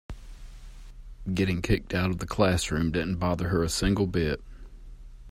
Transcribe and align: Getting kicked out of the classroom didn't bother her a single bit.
Getting 1.31 1.61
kicked 1.61 1.93
out 1.93 2.09
of 2.09 2.17
the 2.17 2.25
classroom 2.25 2.91
didn't 2.91 3.17
bother 3.17 3.49
her 3.49 3.61
a 3.61 3.69
single 3.69 4.07
bit. 4.07 4.41